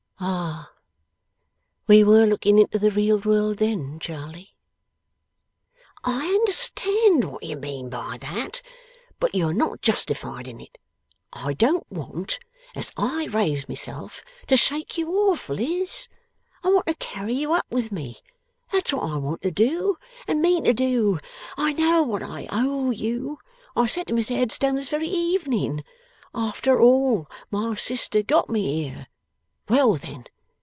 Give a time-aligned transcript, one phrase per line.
[0.23, 0.71] 'Ah,
[1.87, 4.53] we were looking into the real world then, Charley!'
[6.03, 8.61] 'I understand what you mean by that,
[9.19, 10.77] but you are not justified in it.
[11.33, 12.37] I don't want,
[12.75, 16.07] as I raise myself to shake you off, Liz.
[16.63, 18.19] I want to carry you up with me.
[18.71, 19.97] That's what I want to do,
[20.27, 21.17] and mean to do.
[21.57, 23.39] I know what I owe you.
[23.75, 25.83] I said to Mr Headstone this very evening,
[26.35, 29.07] "After all, my sister got me here."
[29.69, 30.25] Well, then.